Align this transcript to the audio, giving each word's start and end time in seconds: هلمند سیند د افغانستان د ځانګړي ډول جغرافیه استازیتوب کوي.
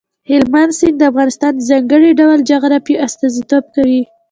هلمند 0.29 0.71
سیند 0.79 0.97
د 0.99 1.03
افغانستان 1.11 1.51
د 1.55 1.61
ځانګړي 1.69 2.09
ډول 2.19 2.37
جغرافیه 2.51 3.01
استازیتوب 3.07 3.63
کوي. 3.75 4.01